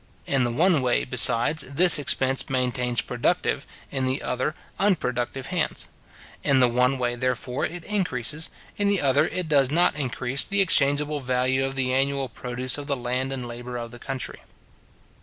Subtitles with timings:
[0.25, 5.89] In the one way, besides, this expense maintains productive, in the other unproductive hands.
[6.43, 10.59] In the one way, therefore, it increases, in the other it does not increase the
[10.59, 14.41] exchangeable value of the annual produce of the land and labour of the country.